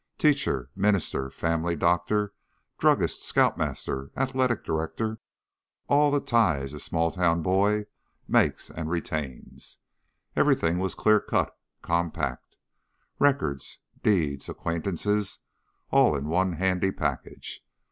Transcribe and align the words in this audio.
Teacher... 0.17 0.71
minister... 0.75 1.29
family 1.29 1.75
doctor... 1.75 2.33
druggist... 2.79 3.21
scoutmaster... 3.21 4.09
athletic 4.17 4.63
director 4.63 5.19
all 5.87 6.09
the 6.09 6.19
ties 6.19 6.73
a 6.73 6.79
small 6.79 7.11
town 7.11 7.43
boy 7.43 7.85
makes 8.27 8.71
and 8.71 8.89
retains. 8.89 9.77
Everything 10.35 10.79
was 10.79 10.95
clear 10.95 11.19
cut, 11.19 11.55
compact. 11.83 12.57
Records, 13.19 13.77
deeds, 14.01 14.49
acquaintances 14.49 15.37
all 15.91 16.15
in 16.15 16.27
one 16.29 16.53
handy 16.53 16.91
package. 16.91 17.61